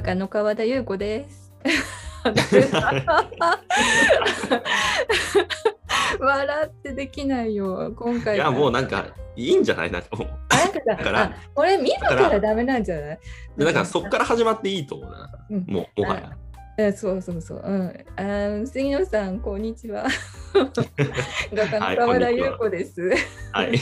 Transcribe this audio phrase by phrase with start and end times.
[0.00, 1.52] 画家の川田優子です。
[6.18, 8.36] 笑ってできないよ、今回。
[8.36, 9.06] いや、もうなんか、
[9.36, 9.90] いいんじゃない？
[9.90, 10.28] なんかもう。
[10.86, 13.18] だからあこれ見るからダメなんじゃない？
[13.56, 15.30] でなんかそっから始まっていいと思うな。
[15.50, 16.30] うんもう、もはや。
[16.76, 17.62] えそうそうそう。
[17.64, 20.06] うん、あ杉野さん、こんにちは。
[21.52, 23.10] 画家の川田優子です。
[23.52, 23.74] はい。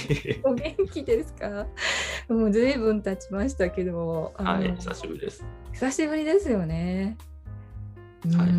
[0.43, 1.67] お元気ですか？
[2.29, 5.45] もうずいぶん経ちましたけど、はい、久しぶりです。
[5.73, 7.17] 久しぶりですよね。
[8.25, 8.51] うん、はい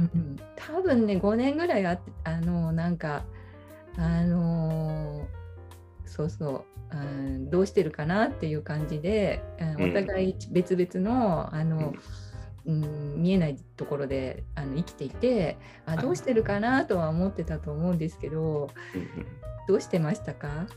[0.56, 3.26] 多分ね5年ぐらいあってあのなんか
[3.98, 5.28] あの
[6.06, 12.00] そうそうあーどうしてるかなっていう感じで、あうんお互い別々のあの、うん、
[12.66, 16.00] 見えないところであの生きていてあはい。
[16.02, 19.26] どうしてるかなとは思ってたと思うんですけどうんうん。
[19.68, 20.68] どうしてましたか？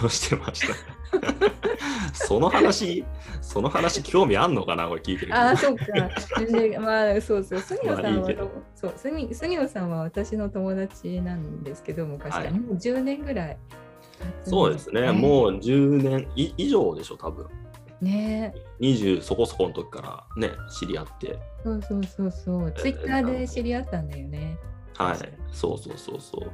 [0.00, 0.74] どうしてました？
[2.12, 3.04] その話、
[3.40, 4.88] その話興味あんのかな？
[4.88, 5.40] これ聞いてる人。
[5.40, 5.84] ああ、そうか。
[6.40, 8.36] で、まあ、そうそう、杉野さんは、まあいい
[8.74, 12.60] そう、杉杉野さんは私の友達なんですけど、昔から、はい。
[12.60, 13.58] もう10年ぐらい。
[14.44, 15.10] そうですね。
[15.12, 17.46] もう10年い以上でしょ、多分。
[18.02, 18.04] う。
[18.04, 20.02] ね20そこそこの時か
[20.36, 21.38] らね、知り合って。
[21.62, 22.72] そうそうそうそう。
[22.72, 24.58] ツイッターで知り合ったんだよね。
[24.96, 25.16] はい。
[25.52, 26.50] そうそうそうそう。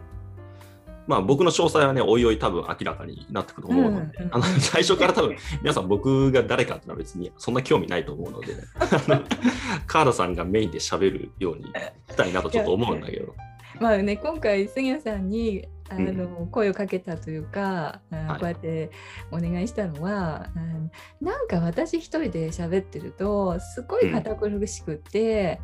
[1.08, 9.22] まあ僕の詳細はね、おいおい多分明らかになってくると思うので、うんうんあの最初から多分皆さん僕が誰かっていうのは別にそんな興味ないと思うので、 あの
[9.86, 11.64] カーラさんがメインで喋るように
[12.10, 13.34] したいなとちょっと思うんだけど。
[13.80, 18.40] まあね、今回、杉野さんに、あの、声をかけたというか、あはい。
[18.40, 18.90] こうやって
[19.30, 25.60] お願いしたのは、あのなんか私一人で喋ってるとすごい堅苦しくって、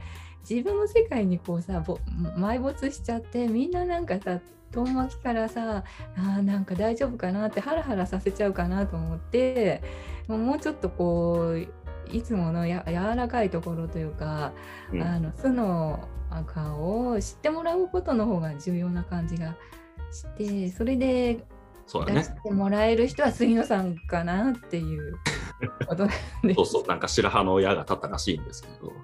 [0.48, 1.98] 自分の世界にこうさぼ
[2.36, 4.40] 埋没しちゃってみんななんかさ
[4.72, 5.84] 遠巻きからさ
[6.16, 9.82] あーなんか大丈夫かなってハラハラさせちゃうかなと思って
[10.28, 11.68] もうちょっとこう
[12.12, 14.52] いつものや柔らかいところというか、
[14.92, 15.02] うん。
[15.02, 16.08] あの素の
[16.46, 19.56] 顔を知ってもらうことの方が重要な感じが
[20.14, 21.44] してそれで
[21.86, 22.30] そうだね出し。
[22.42, 25.16] てもらえる人は杉野さんかなっていう
[25.86, 26.08] ことなん
[26.42, 26.54] です。
[26.54, 28.92] そうそう、なんか白羽の矢が立ったらしいんですけど。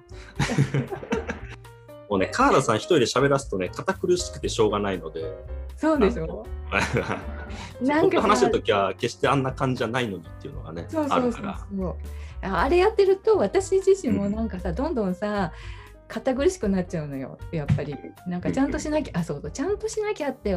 [2.09, 5.23] もうね、カーラさん一人で喋らすとね、堅苦しくてしょうがないので、
[5.77, 6.45] そうでしょ？
[7.81, 11.59] なん か話してるときは決してあんな感じじゃないのにっていうのがね、そうそうそうあるから。
[12.43, 15.53] ああれやってると私自身もなんかさ、どんどんさ
[16.07, 17.95] 堅苦しくなっちゃうのよやっぱり
[18.27, 20.55] なんかちゃんとしなきゃあそうそうちゃんとしなきゃって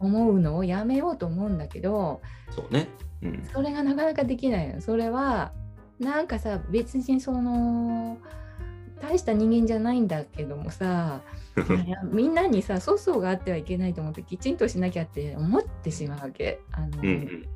[0.00, 2.88] 思うのをやめようと思うんだけどそうね。
[3.22, 3.48] うん。
[3.52, 4.80] それがなかなかできないの。
[4.80, 5.52] それは
[5.98, 8.18] なんかさ別にその
[9.00, 11.22] 大した人間じゃないんだけどもさ
[12.10, 16.60] みんなにさ粗相があってはいけないと思ってきちんとしなきゃって思ってしまうわけ。
[16.72, 17.46] あの、うんうんうん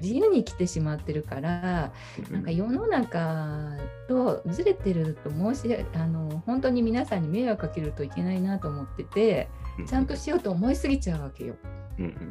[0.00, 1.92] 自由に来てしまってるから
[2.28, 3.76] うんなんか世の中
[4.08, 11.54] とずれてると申しあの本当に皆さんに迷惑かけるといけないなと思っててうんちゃんとしようと思いすぎちゃうわけよ。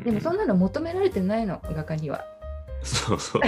[0.03, 2.25] でもそんなの求められてないの画家には。
[2.83, 3.41] そうそう。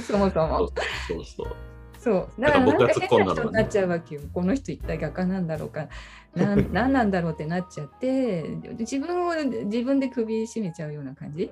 [0.00, 1.56] そもそそうもそうそう。
[1.98, 2.40] そう。
[2.40, 4.20] だからなんか変な人になっちゃうわけよ。
[4.32, 5.88] この人一体画家なんだろうか。
[6.34, 8.42] なん 何なんだろうってなっちゃって
[8.78, 11.50] 自分を自分で首絞めちゃうような感じ。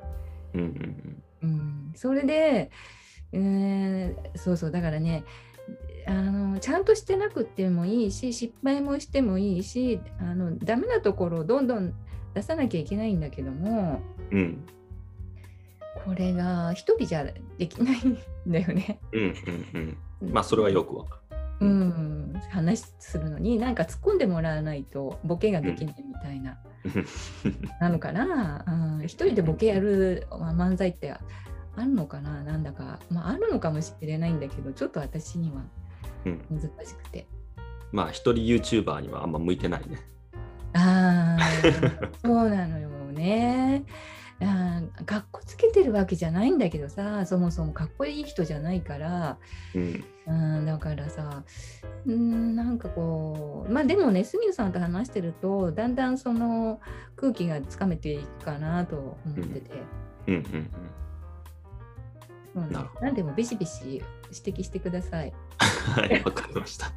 [0.54, 1.22] うんうん。
[1.42, 2.70] うん、それで、
[3.32, 4.70] えーそうそう。
[4.70, 5.24] だからね
[6.06, 11.94] あのちゃんとしてなくてもいいし失敗もしてもいいしあのダメなところをどんどん
[12.34, 14.38] 出さなきゃいけないんだけどもうん。
[14.38, 14.66] うん
[16.04, 17.24] これが一人じゃ
[17.58, 18.98] できないんだよね。
[19.12, 20.32] うんうんうん。
[20.32, 21.20] まあそれはよくわか
[21.60, 21.70] うる。
[21.70, 26.58] ん、話するのになんか突っ込んでもらわないとボケができないみたいな、
[27.80, 28.64] なのかな、
[28.98, 31.20] うん、一人でボケやるまあ漫才ってあ
[31.76, 35.62] るのかななんだか、まあ、あるのかもしれないんだけどちょっと私には
[36.26, 37.26] うん難しくて。
[37.92, 39.98] まあ一人 YouTuber にはあんま向いてないね。
[40.74, 43.84] ああそうなのよね。
[44.40, 49.38] あーかっこつけてるわけじゃないんだけどさそもそもかっこいい人じゃないから
[49.72, 50.32] うんう
[50.62, 51.44] んだからさ
[52.06, 56.80] うんなんかこうまあでもね杉野さんと話してるとだんだんその
[57.14, 59.70] 空気がつかめていくかなと思ってて、
[60.26, 60.70] うんうんうん。
[62.54, 62.60] そ
[63.00, 64.02] うんでもビシビシ
[64.44, 65.32] 指摘してください。
[65.94, 66.92] はい、わかりました。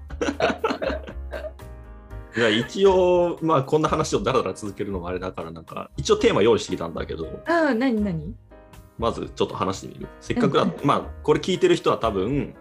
[2.35, 8.35] じゃあ一応、まあこんな話をだらだら続けるのもあれだから、なんか一応テーマ用意してきたんだけど、ああ何何？
[8.97, 10.07] まずちょっと話してみる。
[10.21, 12.53] せっかくだ、うんまあこれ聞いてる人は多分、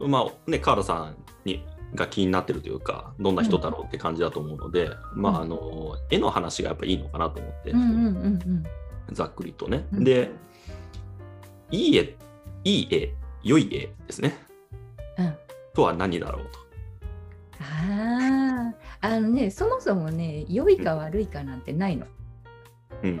[0.00, 8.64] まあね、カーラさんにが気になってるというか、どんな人だろうって感じだと思うので、まああの、絵の話がやっぱいいのかなと思って、うんうんうんうん
[9.12, 9.86] ざっくりとね。
[9.92, 10.30] うんで、
[11.70, 12.16] いい絵、
[12.64, 14.38] いい絵、良い絵ですね。
[15.24, 15.36] うん。
[15.74, 16.58] とは何だろうと。
[17.60, 22.06] ああ、あのね、そもそもね、良いか悪いかなんてないの。
[23.02, 23.20] うん。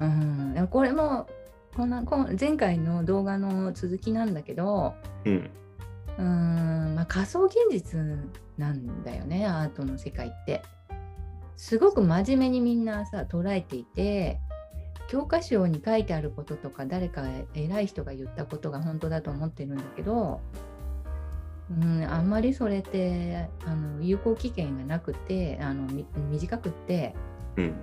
[0.00, 1.28] うんうん、これも
[1.76, 4.94] こんなこん前回の動画の続きなんだけど、
[5.24, 5.50] うん。
[6.18, 6.94] うん。
[6.94, 7.98] まあ、仮想現実
[8.58, 10.62] なんだよねアートの世界って。
[11.56, 14.40] すごく真面目にみんなさ捉えていて
[15.08, 17.22] 教科書に書いてあることとか誰か
[17.52, 20.40] 偉い人が言ったことが本当だと思ってるんだけど、
[21.70, 27.14] うん、あんまりそれってあの有効期限がなくてあのみ短くって
[27.56, 27.74] うん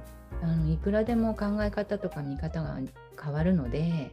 [0.43, 2.77] あのいくらでも考え方とか見方が
[3.21, 4.11] 変わるので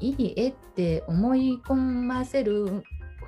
[0.00, 2.82] いい絵って思い込ませる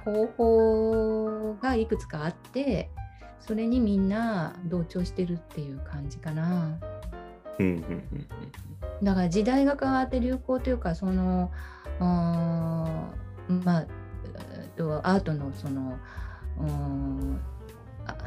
[0.04, 2.90] 方法がいくつかあって
[3.40, 6.78] それにみんな同調してるっていう感じかな。
[7.58, 8.26] うんうんうん
[9.02, 11.50] だから時代が変わって流行というかその
[12.00, 13.86] あーまあ
[14.76, 15.99] とアートのその
[16.59, 17.41] うん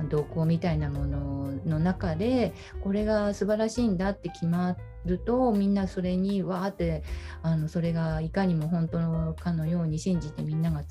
[0.09, 2.53] 動向みたいなものの中で
[2.83, 7.03] これが素晴らしいんだって決まるとみんなそれにわーって
[7.43, 10.83] あのそれがいかにも本当かのように信じてみんなが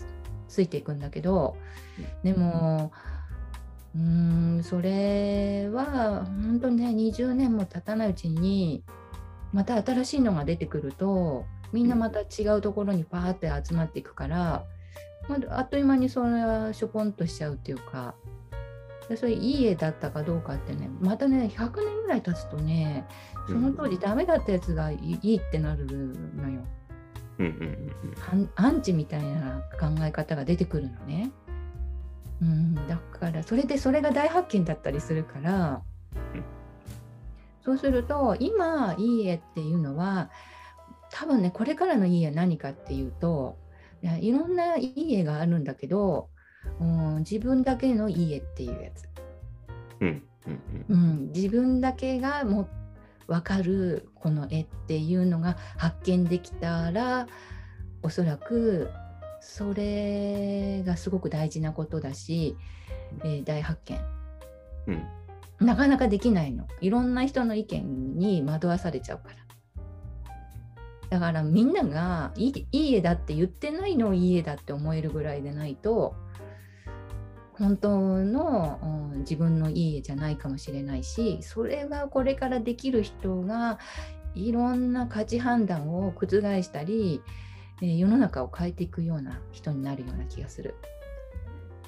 [0.49, 1.57] ついていくんだけど
[2.23, 2.93] でも
[3.95, 8.85] うんそれは本当にね20年も経たないうちに
[9.53, 14.65] また新しいのが出てくるとみんなまた違うところにパーって集まっていくから、
[15.29, 18.15] まあ、あっという間にそれはしょぽんとしちゃうっていうか
[19.09, 23.07] でそれいい絵だったかどうかってねまたね100年ぐらい経つとね
[23.47, 26.65] その当時ダメだったやつがいいってなるのよ。
[27.39, 27.91] うんうんうん
[28.31, 31.31] アンアンチみたいな考え方が出てくるのね。
[32.41, 35.83] うん、だからそれでそれが大発見だったりするから、
[36.35, 36.45] うん
[37.67, 40.31] そうすると今いい絵っていうのは
[41.11, 43.59] 多分ねこれからのいい絵何かっていうと
[44.03, 46.29] いやいろんないい絵があるんだけど、
[46.81, 49.09] うん、自分だけのいい絵っていうやつ、
[50.01, 50.23] うん
[50.89, 52.69] うん、自分だけがも
[53.27, 57.27] 分かるこの絵っていうのが発見できたら
[58.03, 58.91] おそらく
[59.41, 62.57] それがすごく大事なことだし、
[63.25, 64.01] えー大発見。
[64.89, 65.67] うん。
[65.67, 66.67] なかなかできないの。
[66.81, 69.37] いろんな人の意見に惑わされちゃうから
[71.11, 76.15] だからみんながいいいい絵だって言ってないのをいい絵だって思えるぐらいでないと
[77.53, 83.79] 本当の、うん自分のいい絵じゃないかもしれないしそれがこれからできる人が
[84.35, 86.27] いろんな価値判断を覆
[86.63, 87.23] したり、
[87.81, 90.75] えー世の中を変えていくような人になるような気がする。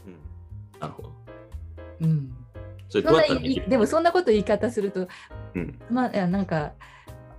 [0.07, 1.13] うんなるほど。
[2.01, 2.35] うん、
[2.89, 3.23] そんな
[3.69, 5.09] でもそんなこと言い方すると
[5.55, 6.73] うん、まあいやなんか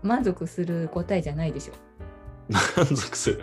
[0.03, 1.73] 満足する答えじゃないでしょ。
[2.49, 3.41] 満足する。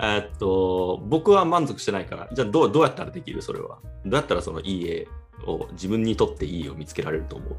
[0.00, 3.42] えっと、僕は満足してないから、じゃあどうどうやったらできる？
[3.42, 3.78] それは。
[4.04, 5.08] どうやったらそのいい絵
[5.46, 7.56] を、自分にとっていい絵を見つけられると思う。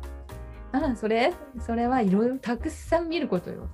[0.71, 1.33] ああそれ？
[1.59, 3.67] それはいろいろたくさん見ることよ。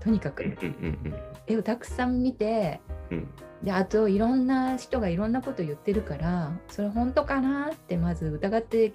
[0.00, 0.54] とにかくうんう
[0.88, 1.14] ん
[1.48, 2.80] 絵をたくさん見て
[3.10, 3.28] うんうん
[3.64, 8.92] であといろんな人がいろんなこと言ってるからそれ本当かなってまず疑って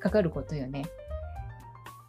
[0.00, 0.86] かかることよね。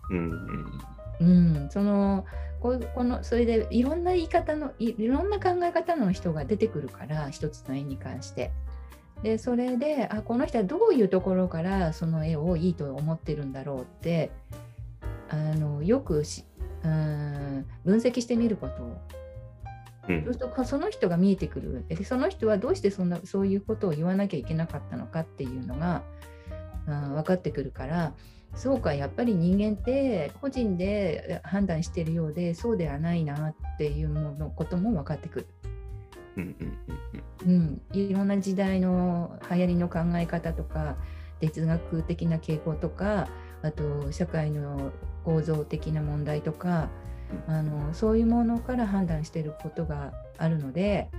[0.10, 0.80] うんうん
[1.20, 2.26] うん、その
[2.62, 8.52] こうこのそれでいろんな言い方のいいろんな考え方の人が出てくるから一つの絵に関して。
[9.24, 14.32] でそれであこの人はどういうところからその絵をいいと思ってるんだろうって
[15.30, 16.46] あのよくし
[16.84, 19.02] うん分析してみること。
[20.08, 20.24] うん。
[20.24, 21.86] そうするとその人が見えてくる。
[21.90, 26.04] でその人はどうしてそんなそういうことを言わなきゃいけなかったのかっていうのが、
[26.90, 28.14] うん、分かってくるから
[28.56, 35.48] そうかやっぱり人間って個人で判断しているようでそうではないなっていうものことも分かってくる。
[36.38, 36.56] うん
[37.46, 40.96] うんいろんな時代の流行りの考え方とか
[41.40, 43.28] 哲学的な傾向とか
[43.62, 44.92] あと社会の
[45.24, 46.90] 構造的な問題とか
[47.48, 51.10] あのそういうものから判断していることがあるので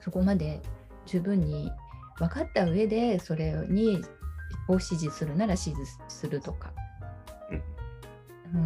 [0.00, 0.60] そこまで
[1.06, 1.70] 十分に
[2.18, 4.02] 分かった上でそれに
[4.68, 5.76] を支持するなら支持
[6.08, 6.72] するとか。
[8.54, 8.56] う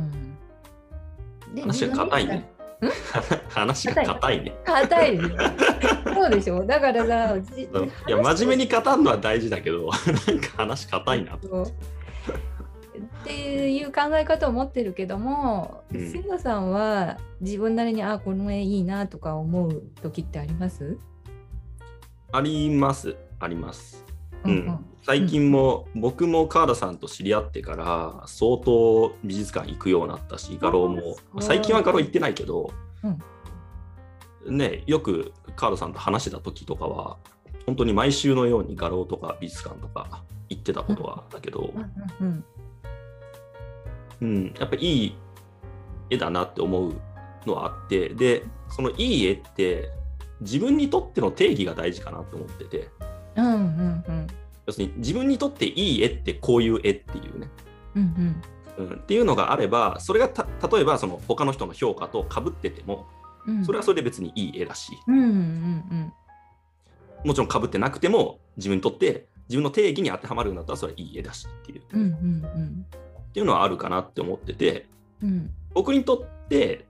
[1.51, 2.49] ん、で話が硬いね。
[3.51, 4.57] 話が硬いね。
[4.65, 5.19] 硬い。
[6.15, 6.65] そうでしょ。
[6.67, 9.89] だからさ、いや、真面目に語るのは大事だけど、
[10.27, 11.63] なんか話硬いなと。
[11.63, 20.99] っていう考え方を持ってるけども、うん瀬野さんは自分なりにあこの絵いいなとか思う時ってあります？
[22.33, 24.05] あります、あります。
[24.45, 24.57] ううん。
[24.57, 31.17] ん、最近も、僕も川田さんと知り合ってから相当美術館行くようになったし画廊も。
[31.41, 32.73] 最近は画廊行ってないけど、
[34.47, 37.17] ねよく川田さんと話してた時とかは
[37.67, 41.73] 本当に毎週のように画廊とか美術館とか行ってたことはあったけど、
[42.21, 42.45] うん
[44.21, 45.17] うん、やっぱりいい
[46.11, 46.95] 絵だなって思う
[47.47, 49.91] のはあってでそのいい絵って
[50.41, 52.89] 自分にとっての定義が大事かなと思ってて
[53.37, 54.27] うんうんうん。
[54.67, 57.49] 要するに自分にとっていい絵ってこういう絵っていうね、
[57.97, 58.43] うん
[58.79, 63.07] うん、っていうのがあればそれがた例えばその他の人の評価と被ってても
[63.47, 63.65] うん。
[63.65, 64.93] それはそれで別にいい絵だし。
[65.07, 66.13] うんうんうん
[67.25, 71.83] もちろん被ってなくても自分にとって自分の定義に当てはまるんだったらそれはいい絵だしっていう。
[71.93, 72.87] うんうん
[73.31, 74.87] っていうのはあるかなって思ってて
[75.23, 75.51] うんうん。
[75.73, 76.85] 僕にとって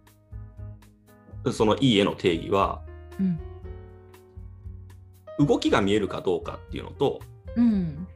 [1.53, 2.81] そのいい絵の定義は
[3.21, 3.39] うん
[5.39, 7.21] 動きが見えるかどうかっていうのと
[7.57, 8.07] うん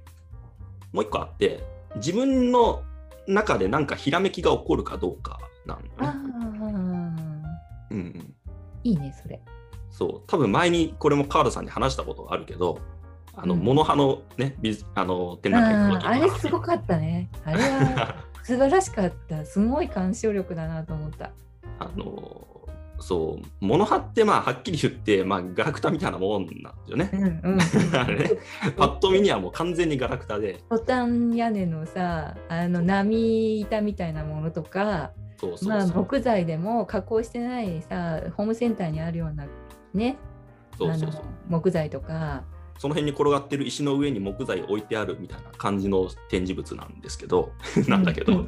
[0.93, 1.63] もう一個あって
[1.97, 2.83] 自分の
[3.27, 5.91] 中でなんかひらめきが起こるかどうかなあのね。
[6.01, 6.15] あ
[7.91, 8.35] うんうん、
[8.85, 9.41] いいねそれ。
[9.91, 10.23] そう。
[10.27, 12.81] 多分前にこれもカールさんに話したことがあるけど
[13.35, 13.61] あの、うん。
[13.61, 14.57] モノハのね
[14.95, 17.29] あの展あ覧会あれすごかったね。
[17.45, 19.45] あれは 素晴らしかった。
[19.45, 21.31] すごい鑑賞力だなと思った。
[21.79, 22.47] あの
[22.99, 27.11] そうモノハってまあはっきり言って、まあ、ガラクタみたいなもんなんですよね。
[27.13, 27.17] う。
[27.17, 27.61] んうん
[27.95, 28.19] あれ。
[28.19, 28.31] ね
[28.77, 30.61] パッと見にはもう完全にガラクタで。
[30.71, 35.69] トタン屋根のさあの波板みたいなものとかそうそう。
[35.69, 39.47] まあ、木材でも加工してないさホームセンターにあるような
[39.93, 40.17] ね
[40.79, 41.21] そうそうそう。
[41.23, 42.45] あの木材とか
[42.79, 47.53] その辺に転がってる石の上に木材置いてあるみたいな感じの展示物なんですけど
[47.89, 48.47] なんだけど、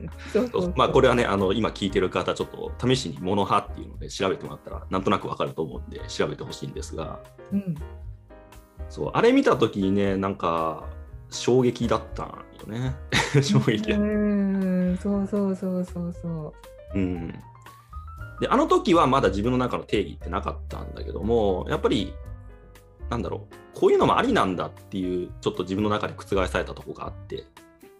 [0.77, 7.21] まあこれはねあの今聞いてる方ちょっと試しにモノハっていうので調べてもらったらなんとなくわかると思うんで調べてほしいんですが
[7.53, 7.75] うん。
[8.89, 10.85] そうあれ見た時にねなんか
[11.31, 12.35] 衝撃だったんよ
[12.67, 12.95] ね。
[13.43, 14.99] 衝撃、うん。
[14.99, 16.55] そうそうそうそうそ
[16.95, 17.29] うん、
[18.41, 22.15] であの時はまだ自分の中の定義ってなかったんだけどもやっぱり
[23.11, 23.55] なんだろう。
[23.79, 27.45] こういうのもありなんだっていうちょっと自分の中で覆されたとこがあって。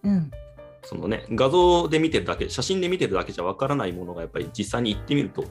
[0.03, 0.31] ううん。
[0.83, 5.45] そのね画像で見てるだけ写真で見てるだけじゃわからないものがやっぱり実際に行ってみると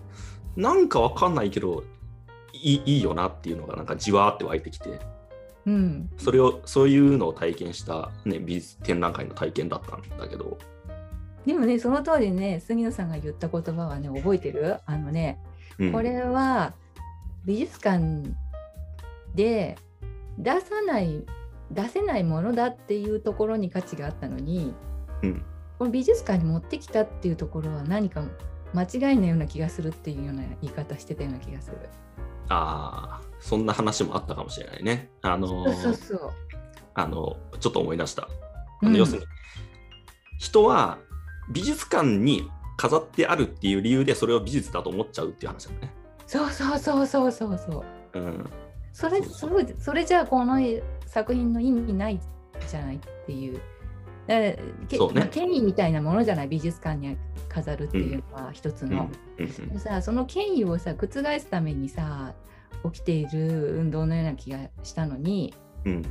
[0.56, 1.84] なんかわかんないけど
[2.54, 5.00] いいいいよなっていうのがなんかじわーって湧いてきて。
[5.66, 6.10] うん。
[6.18, 10.58] それをそういうのを体験した、ね、美術展覧会の体験だったんだけど。
[11.46, 14.78] でもねその通りね杉野さんが言った言葉はね覚えてる？
[14.86, 15.40] あのね
[15.78, 15.92] うん。
[15.92, 16.74] これは
[17.46, 18.34] 美術館
[19.36, 19.78] で
[20.38, 21.26] 出さない
[21.72, 24.74] 出せないものだっていうところに価値があったのに
[25.22, 25.46] うん
[25.78, 28.24] この美術館に持ってきたっていうところは何か
[28.74, 31.78] 間違いなような気がするっていうような言い方してたような気がする。
[32.50, 36.32] ああそんな話もあったかもしれないねあのそうそうそう。
[36.96, 38.28] あのちょっと思い出した、あ
[38.82, 39.26] うんの要するに
[40.40, 40.98] 人は
[41.52, 45.94] 美術館に飾ってあるっていう理由でそれを美術だと思っちゃうっていう話だね、
[46.26, 48.20] そうそうそうそうそうそう。
[48.20, 48.50] うん、
[48.98, 50.60] それそそうれそれじゃあこの
[51.06, 52.20] 作品の意味ない
[52.68, 53.62] じゃないっていう。
[54.26, 54.54] だから
[54.88, 55.20] けそうね。
[55.20, 56.48] まあ権威みたいなものじゃない？
[56.48, 57.16] 美術館に
[57.48, 59.10] 飾るっていうのは一つうんの。
[59.38, 61.08] うんでさその権威をさ覆
[61.40, 62.34] すためにさ
[62.92, 65.54] 起きている運動のような気がしたのに
[65.86, 66.06] うん。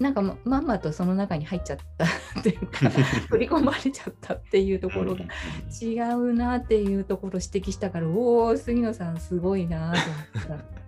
[0.00, 2.06] なんかままんまとその中に入っちゃった
[2.40, 2.90] っていうか
[3.30, 5.20] 取り込まれちゃったっていうところが
[5.80, 10.81] 違うなっていうところを指摘したからおお杉野さんすごいなと思った。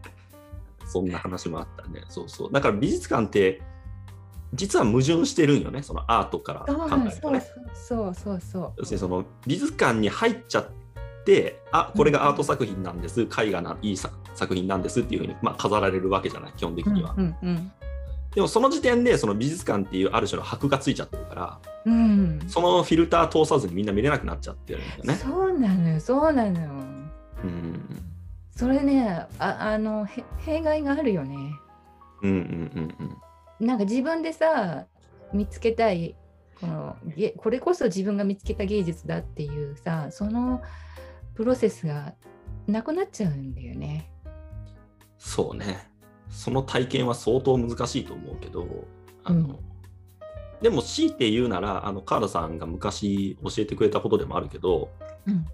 [0.95, 2.03] そんな話もあったね。
[2.09, 2.53] そうそう。
[2.53, 3.61] だから美術館って、
[4.53, 7.43] 実は矛盾してるんよね、そのアートから考えるとね。
[7.75, 10.69] そうそうそう要するにその美術館に入っちゃっ
[11.25, 17.15] て、あこれがアート作品なんです、絵画ないいさ作品なんですっていうふうに、まあ、飾られるわけじゃない、基本的には。
[17.19, 17.73] うんうん
[18.35, 25.15] でもその時点でその美術館っていうある種の箔がついちゃってるから、うん、うんそのフィルター通さずにみんな見れなくなっちゃってるんだよね。
[25.15, 26.69] そうなのよそうなのよ
[27.45, 28.14] うん
[28.57, 31.37] それねああのへ弊害があるよね
[32.23, 33.07] うんうんうん
[33.61, 33.67] うん。
[33.67, 34.87] なんか自分でさ
[35.33, 36.15] 見つけたい
[36.61, 40.63] このげこれこそ自分が見つけた芸術だっていうさその
[41.35, 42.15] プロセスが
[42.67, 44.11] なくなっちゃうんだよね。
[45.19, 45.89] そうね。
[46.31, 48.67] その体験は相当難しいと思うけど、
[49.25, 49.59] あの、うん
[50.63, 54.89] でも強いて言うなら、あのカールさんが昔教えてくれたことでもあるけど、
[55.27, 55.45] うん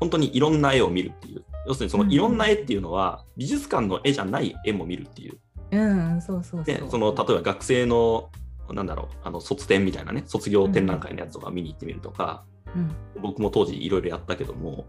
[0.00, 1.44] 本当にいろんな絵を見るっていう。
[1.66, 5.38] 要するにそのうんいろんな絵っていうのは、美術館の絵じゃない絵も見るっていう。
[5.70, 6.64] うん、そうそうそう。
[6.64, 8.30] で、その例えば学生の、
[8.70, 12.44] なんだろう、あの卒展みたいなね、卒業展覧会のやつとか見に行ってみるとか、
[12.74, 13.22] うん。
[13.22, 14.86] 僕も当時いろいろやったけども、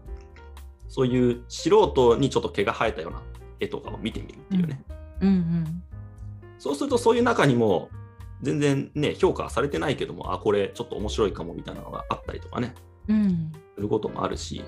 [0.88, 3.22] そういう素人にちょっと毛が生えたような
[3.60, 4.82] 絵とかを見てみるっていうね。
[5.20, 5.82] うんうん。
[6.58, 7.90] そうするとそういう中にも
[8.42, 12.74] 全然ね評価されてないけどもあこれちょっと面白いかもみたいなのがあったりとかね。
[13.08, 13.52] うん。
[13.74, 14.62] することもあるし。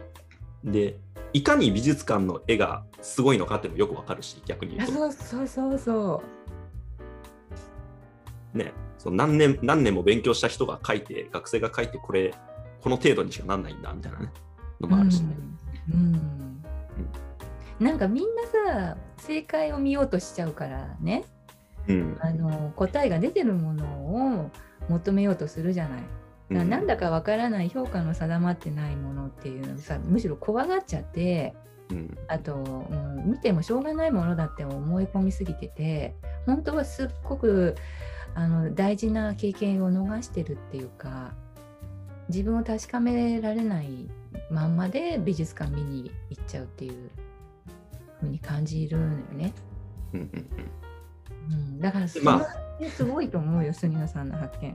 [0.65, 0.99] で
[1.33, 6.23] いかに美術館の絵がすごいのかっていうのもよくわかるし逆にい言うとやそうそうそうそ
[8.55, 12.35] ね、その何年何年も勉強した人が書いて、学生が書いて、これ、
[12.81, 14.33] この程度にしかなんないんだみたいなね、
[14.81, 15.37] のもあるしね。
[15.93, 16.39] うんうん
[17.79, 18.43] なんかみんな
[18.83, 21.25] さ正解を見ようとしちゃうからね
[21.87, 22.19] うん。
[22.21, 23.85] あの答えが出てるもの
[24.41, 24.51] を
[24.89, 26.01] 求めようとするじゃない。
[26.50, 31.55] だなんだかわからない評価の定まってないものっていうのをさむしろ怖がっちゃって
[31.90, 32.19] うん。
[32.28, 36.14] あと、うん、見てもしょうがないものだって思い込みすぎてて
[36.47, 37.76] 本当はすっごく
[38.35, 41.33] あの大事な経験を逃してるっていうか
[42.28, 44.09] 自分を確かめられない
[44.50, 47.11] まんまで美術館見に行っちゃうっていう
[48.21, 49.52] 風に感じるのよね。
[50.12, 52.21] うんだからそ
[52.90, 54.75] すごいと思うよ、杉野さんの発見。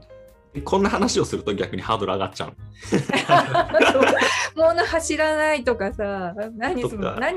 [0.54, 2.54] うん、こんな話をすると逆にハードル上がっちゃう。
[4.58, 6.74] もの走らないとかさ、何何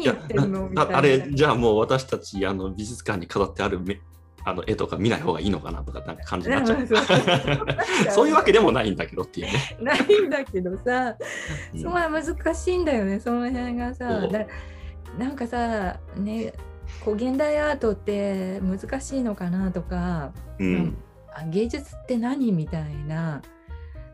[0.04, 0.70] 言ってるの？
[0.70, 0.96] みたいな。
[0.96, 4.00] ああれ、じゃあもう私たちあの美術館に飾ってあるめ
[4.44, 6.88] あの絵とか見ない方がいいのかなとかなんか感じになっちゃう。
[8.12, 9.78] そういうわけでもないんだけどっていうね。
[9.82, 11.18] ないんだけどさ、
[11.74, 14.22] うんすごい難しいんだよね、その辺がさ
[15.18, 16.54] なんかさ、ね、
[17.04, 20.80] こう現代アートって難しいのかなとか、うんあ
[21.46, 23.41] 芸術って何みたいな、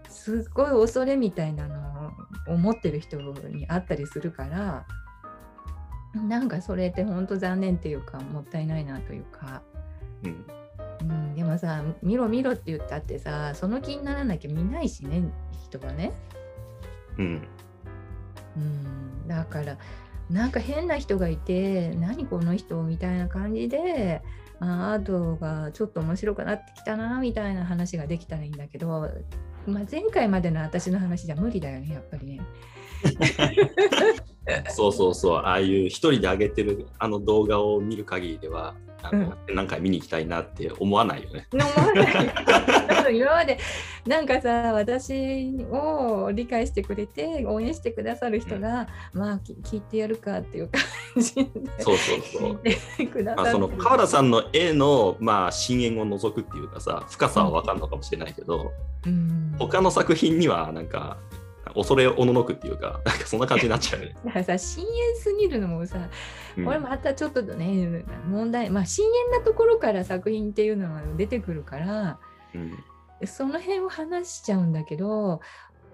[0.10, 2.12] すっごい恐れみたいなの
[2.48, 4.86] を持ってる人にあったりするから、
[6.14, 9.62] なんかそれって本当残念っていうか、もったいないなというか。
[10.24, 10.46] うん。
[11.02, 15.24] うん、でもさ見ろ見ろって言ったってさその気にならなきゃ見ないしね
[15.64, 16.14] 人はね、
[17.18, 17.48] うん。
[18.56, 19.78] うん、だから
[20.30, 24.22] なんか変な人がいて何この人みたいな感じで
[24.60, 29.10] あアートがちょっと面白くなってきたなみたいな話ができたらいいんだけど、
[29.68, 32.42] まあ、前回までの私の話じゃ無理だよねやっぱりね。
[34.70, 41.48] そうそうそう、ああいう一人で上げてるあの動画を見る限りでは、あの何回見に行きたいなって思わないよね。
[41.52, 43.58] 思わない多分 今まで
[44.06, 50.82] なんかさ私を理解してくれて応援してくださる人が、まあき聞いてやるかっていう感
[51.18, 51.44] じで
[51.80, 52.60] そうそうそう。
[53.36, 58.72] まあ、そのってる川田さんの絵の、まあ、深淵を除くっていうかさ深さは分かるのかもしれないけど、
[59.06, 59.56] うん。
[59.58, 61.18] 他の作品にはなんか
[61.76, 64.16] 恐れおののくっていうかなんかそんな感じになっちゃうよね。
[64.26, 66.10] だからさ深淵すぎるのもさ、
[66.58, 66.66] うん。
[66.66, 72.20] これまたちょっとね問題まあ深淵なところから作品っていうのは出てくるから
[72.54, 72.84] うん
[73.26, 75.42] その辺を話しちゃうんだけど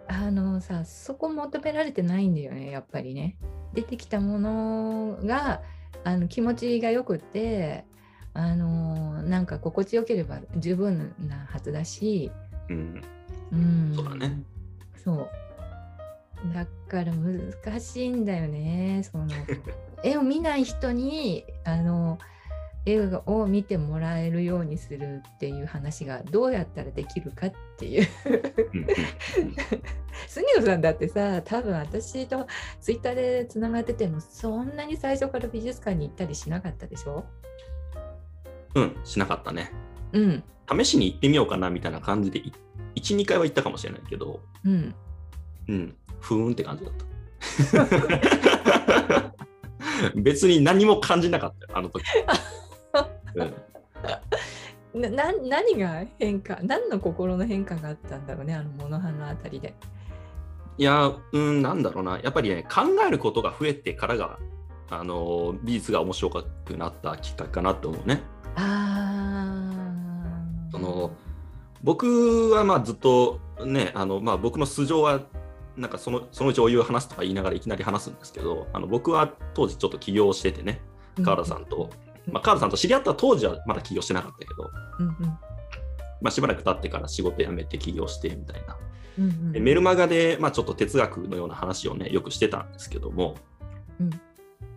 [0.08, 3.38] あのさそこ求められてないんだよねやっぱりね。
[3.74, 5.62] 出てきたものが
[6.04, 7.86] あの気持ちがよくって
[8.34, 12.32] あのなんか心地よければ十分なはずだし、
[12.70, 13.02] うん
[13.52, 14.44] うん、そうだね。
[15.04, 15.30] そう
[16.54, 19.28] だから難しいんだよねその
[20.04, 22.18] 絵を見ない人にあの
[22.92, 28.08] 絵を見てもらえるようにするっていう話がどうやったらできるかっていう。
[30.28, 32.48] 杉野さんだってさ多分私と
[32.82, 37.26] ツイッターでつながっててもそんなに最初から美術館に行ったりしなかったでしょ？
[38.76, 39.72] うん、しなかったね。
[40.14, 40.44] うん。
[40.72, 42.52] 試しに行ってみようかなみたいな感じでい
[42.96, 44.94] 1、2回は行ったかもしれないけど、うん。
[45.68, 47.06] うん、ふーんって感じだった。
[50.16, 52.04] 別に何も感じなかったよ、あの時。
[53.36, 53.54] うん
[55.02, 59.74] な な何が変化何の心の変化があったんだろうねあのモノハのあたりで。
[60.80, 64.40] いや、うん、なんだろうな、やっぱりね、考えることが増えてからが、
[64.90, 68.22] あの美術が面白くなったきっかけかなと思うね。
[68.56, 70.72] ああ。
[70.72, 71.12] その
[71.84, 75.22] 僕はまあずっとね、あのまあ、僕の素性は
[75.76, 80.80] なんかそのそのうちお湯を話すとか言いながらいきなり話すんですけど、あの僕は当時ちょっと起業しててね、
[81.22, 81.90] 川田さんと、
[82.32, 85.14] まあ、川田さんと知り合った当時はまだ起業してなかったけど、うんうん。
[86.22, 88.78] まあ、しばらく経ってから仕事辞めて起業してみたいな。
[89.18, 89.52] うんうん。
[89.52, 93.36] でメルマガで、まあ、ちょっと哲学のような話をね、よくしてたんですけども、
[94.00, 94.10] うん。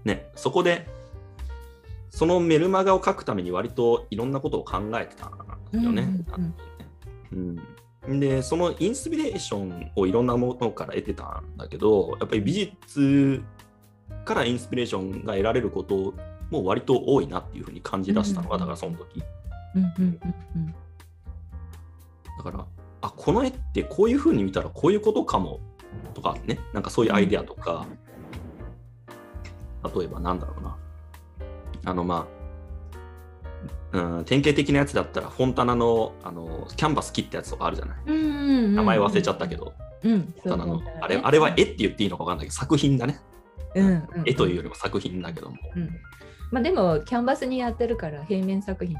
[0.05, 0.87] ね、そこで、
[2.11, 6.09] そのメルマガを書くために割といろんなことを考えてたんよね。
[7.33, 8.21] うん。
[8.21, 13.43] で、そのインスピレーションをいろんなものから得てたんだけど、やっぱり美術
[14.25, 16.15] からインスピレーションが得られること
[16.53, 19.23] も割と多いなっていうふうに感じ出したのが、うんだからその時。
[19.75, 20.75] うんうんうんうん。
[22.39, 22.67] だから、
[23.01, 25.61] あこの絵ってこういうふうに見たらこういうことかも
[26.15, 27.87] とかね、なんかそういうアイデアとか、
[29.97, 30.77] 例えばなんだろうな。
[31.85, 32.29] あのま
[33.93, 37.97] あ、うん、典型的なやつだったら、フォンタナのあのキャンバス切ったやつとかあるじゃない。
[38.07, 38.25] うんうん
[38.65, 40.83] うん名前忘れちゃったけど、うん、フォンタナの。
[41.01, 43.21] あれあれは絵って言っていいのか分かんないけど、作品だね。
[43.75, 44.23] うんうんうん。
[44.27, 45.57] 絵というよりも作品だけども。
[45.77, 45.91] うん
[46.53, 48.97] まあでもキャンバスにやってるから平面作品。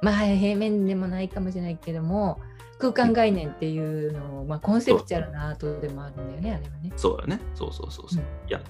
[0.00, 2.38] まあ平面でもないかもしれないけども
[2.78, 6.92] 空間概念っていうのを、まあ、コンセプチュアルなアートでもあるんだよねあれはね。
[6.96, 7.40] そうだね。
[7.54, 8.60] そうそうそうそう、うん、いや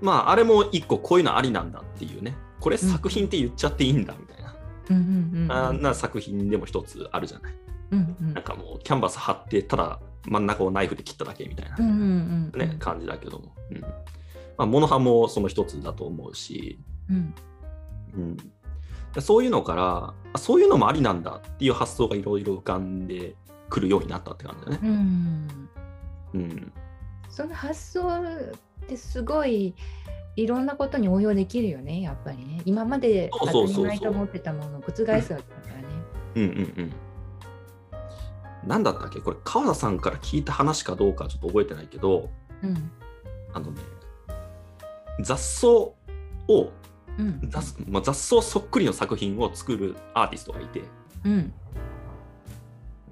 [0.00, 2.34] まああれも一個こういうのありなんだっていうね。
[2.60, 4.56] これ作品って言っちゃっていいんだみたいな、
[4.90, 4.96] うん。
[4.96, 7.52] うんうん、あな作品でも一つあるじゃない。
[7.92, 13.84] うんうん、なんかもうキャンバス貼ってただ真ん中をナイフで切っただけみたいな、うんうんうん、ね、感じだけども、うん
[14.58, 16.78] まあ、モノハンもその一つだと思うし、
[17.10, 17.34] うん。
[18.14, 18.36] うん、
[19.20, 23.34] そういうのからそういうのもありなんだっていう発想がいろいろ浮かんで
[23.68, 24.78] くるようになったって感じだね。
[24.82, 25.68] うん、
[26.34, 26.72] うん、
[27.28, 29.74] その発想ってすごい
[30.36, 32.62] いろんなことに応用できるよねやっぱりね。
[32.64, 35.42] 今まで当たり前と思ってたものを覆すわけだか
[35.74, 35.84] らね。
[36.36, 36.92] うんうんうん。
[38.66, 39.20] 何だったっけ？
[39.20, 42.30] これ川田さんから聞いた話かどうかちょっと覚えてないけど、
[42.62, 42.90] うん、
[43.52, 43.80] あのね
[45.20, 45.96] 雑草を、
[47.18, 50.82] うん、雑まあ、雑草そっくりの作品を作るアーティストがいて、
[51.24, 51.52] うん、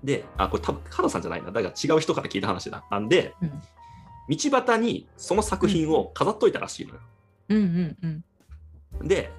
[0.02, 1.50] であこれ多分川田さんじゃないな。
[1.50, 2.84] だから違う人から聞いた話だ。
[2.90, 3.50] なんで、うん、
[4.28, 7.00] 道端にその作品を飾っといたらしいのよ。
[7.48, 8.24] うんうん
[9.00, 9.30] うん、で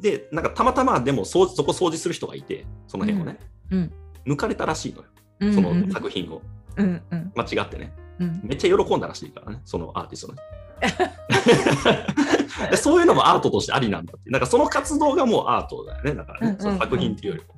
[0.00, 3.38] でなんかたまたまでもそそこ掃除する人がいてその辺をね、
[3.70, 3.92] うん、
[4.26, 5.08] 抜かれたらしいのよ。
[5.54, 6.40] その作品を、
[6.76, 10.38] うんうん、間違ってね、うん、めっちゃ喜んだらしいからねそのアーティストね。
[12.76, 14.30] そういうのもアートとしてありなんだって。
[14.30, 16.14] なんかその活動がもうアートだよね。
[16.14, 17.54] だからね、その作品っていうよりも。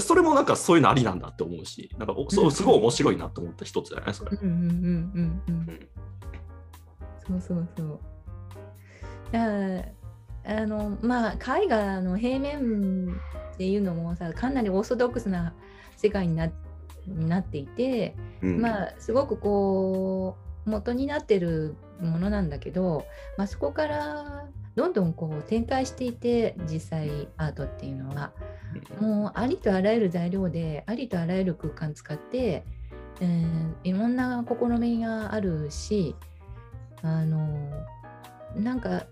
[0.00, 4.36] それもなんかそういうのありなんだって思うし、なんかそうすごい面白いなと思った一つだよね、それ。
[4.36, 4.36] そ
[7.36, 8.00] うそうそう。
[10.44, 13.20] あのまあ絵画の平面
[13.54, 15.54] っていうのもさかなりオーソドックスな
[15.96, 16.50] 世界にな
[17.06, 20.36] になっていて、うん、まあすごくこ
[20.66, 23.04] う元になってるものなんだけど、
[23.36, 28.32] まあ、そこからどんどんこう展開していて実際アートっていうのは、
[29.00, 32.64] もうありとあらゆる材料でありとあらゆる空間使って、
[33.20, 36.14] えー、いろんな試みがあるし
[37.02, 37.68] あの
[38.56, 39.04] なんか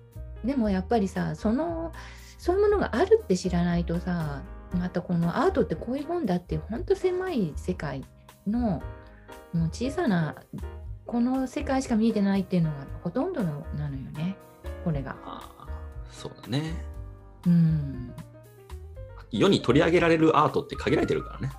[0.44, 1.92] でもやっぱりさその
[2.38, 4.42] そういうものがあるって知らないとさ
[4.78, 8.04] またこのアートってこういうもんだってほんと狭い世界
[8.46, 8.83] の
[9.52, 10.37] もう小さな
[11.06, 14.37] この世界しか見えてないっていうのがほとんどのなのよね
[14.85, 15.16] これが。
[15.24, 15.66] あ
[16.11, 16.85] そうだね。
[17.46, 18.12] うん
[19.33, 21.50] 世に取り上げられるアートって限られてるからね。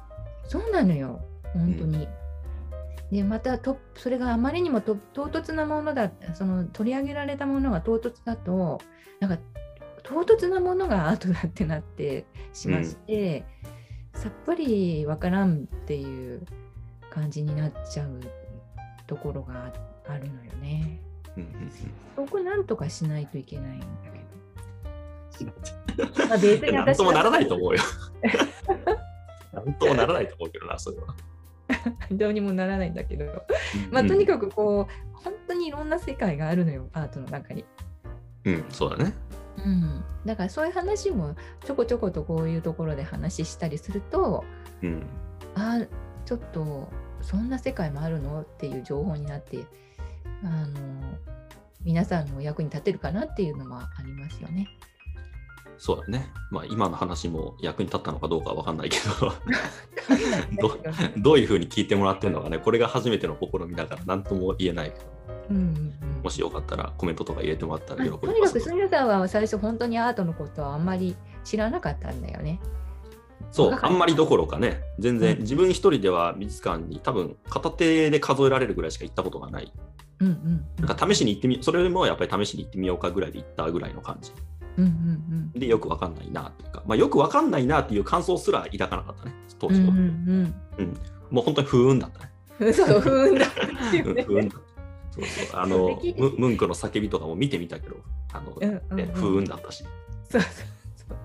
[0.47, 1.21] そうなのよ
[1.53, 1.97] 本当に。
[1.97, 8.79] うん、でまたとそれがあまりにも唐突なものだその取り上げられたものが唐突だと
[9.19, 9.37] なんか
[10.11, 13.45] 唐突なものがアートだってなってしまして、
[14.13, 16.45] うん、さっぱりわからんっていう
[17.09, 18.19] 感じになっちゃう
[19.07, 19.71] ところが
[20.07, 20.99] あるのよね。
[22.17, 23.85] そこなんとかしないといけないんだ
[25.37, 26.27] けど。
[26.27, 27.81] まあ、別になんともならないと思うよ。
[29.53, 31.15] なんともならないと思うけどな、それは。
[32.11, 33.45] どうにもならないんだけど、
[33.91, 37.63] まあ、とにかくこう、本当にいろんな世界があるのよ、アートの中に。
[38.43, 39.13] うん、そうだね。
[39.65, 44.43] うん、だからそういう話もちょこちょことこういうところで話したりすると、
[44.81, 45.03] うん、
[45.55, 45.81] あ
[46.25, 46.87] ちょっと
[47.21, 48.41] そんな世界もあるの？
[48.41, 49.59] っていう情報になって
[50.43, 51.17] あの
[51.83, 54.67] 皆さんの役に立てるかなっていうのもありますよね。
[55.77, 56.31] そうだね。
[56.51, 59.33] まあ今の話も役に立ったのかどうかは分かんないけど。
[60.59, 60.77] ど
[61.17, 65.05] どういうふうに聞いてもらってるのかね、これが初めての試みだから何とも言えないけど。
[65.49, 68.21] うんうんもしよかったらコメントとか入れてもらったら喜びます。
[68.21, 72.59] とにかくすみさんは最初本当にアートのことはあんまり知らなかったんだよね。
[73.51, 79.71] そう、あんまりどころかね、全然、うん、自分一人では美術館に多分片手で数えられるぐらいしか行ったことがない。
[80.19, 84.31] うんうん、なんか試しに行ってみ、それもやっぱり試しに行ってみようかぐらいで行ったぐらいの感じ。
[84.77, 84.91] うんうん
[85.53, 89.89] うん、で、よくわかんないなっていうか、まあ、よくわかんないなっていう感想すら抱かなかったね、当時は。
[89.89, 90.97] うん、うんうん、
[91.29, 92.71] もう本当に不運だったね。
[92.73, 94.23] そう、不運だった、ね。
[94.23, 94.70] 不運だった。
[95.11, 95.59] そうそう。
[95.59, 97.97] あの ムムンクの叫びとかも見てみたけど
[98.33, 99.83] あの、うんうん、ね、不運だったし。
[100.29, 101.15] そうそうそ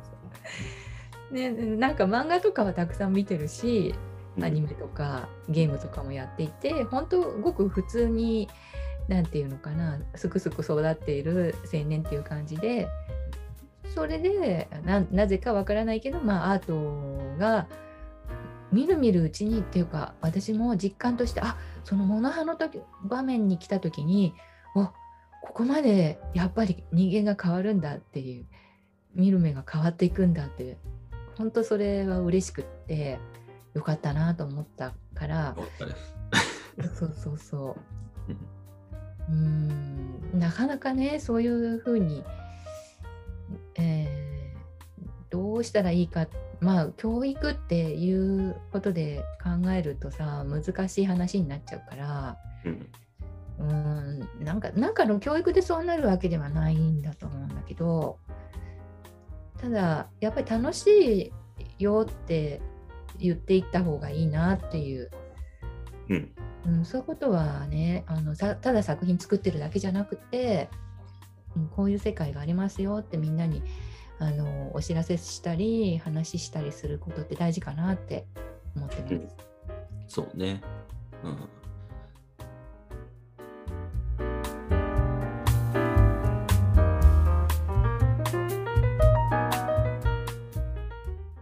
[1.31, 1.35] う。
[1.35, 3.95] ね、なんか漫画とかはたくさん見てるし
[4.41, 8.49] アニメとかゲームとかもやっていて、本当ごく普通に
[9.09, 12.89] 何て言うのかなすくすく育っている青年っていう感じで
[13.95, 17.67] それでなぜかわからないけど、まあ、アートが
[18.73, 24.35] みるみるうちにっていうか私も実感としてあそのモノハの時場面に来た時に
[24.75, 24.93] おこ
[25.55, 28.47] こまでやっぱり人間が変わるんだっていう
[29.15, 30.77] 見る目が変わっていくんだって
[31.39, 33.21] 本当それは嬉しくって
[33.73, 35.57] よかったなと思ったから
[36.99, 37.77] そうそうそ
[38.29, 39.33] う。
[39.33, 40.39] うん。
[40.39, 42.25] なかなかねそういうふうに、
[43.77, 44.27] え
[45.57, 46.27] うしたらいいか
[46.61, 52.89] まあ教育っていうことで考えるとさ難しい話になっちゃうからうん。
[53.59, 58.19] うんなんかなんかの教育でそうなるわけではないんだと思うんだけど
[59.59, 61.33] ただやっぱり楽し
[61.79, 62.61] いよって
[63.19, 65.11] 言っていった方がいいなっていう、
[66.11, 66.33] うん。
[66.67, 70.69] うん、そういうことはねあのたただ作品作ってるだけじゃなくて、
[71.57, 73.63] うん、こういう世界がありますよってみんなに
[74.19, 78.25] あのお知らせしたり話したりすることって大事かなって
[78.75, 79.37] 思ってます。
[80.09, 80.63] そうね。
[81.23, 81.49] うん